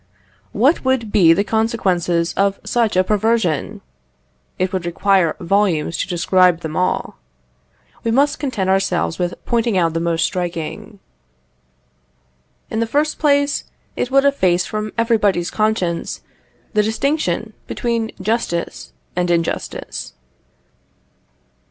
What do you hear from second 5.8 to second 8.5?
to describe them all. We must